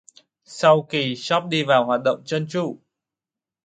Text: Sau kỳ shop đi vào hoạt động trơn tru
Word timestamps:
Sau 0.45 0.83
kỳ 0.89 1.15
shop 1.15 1.43
đi 1.49 1.63
vào 1.63 1.85
hoạt 1.85 2.01
động 2.03 2.23
trơn 2.25 2.47
tru 2.47 2.79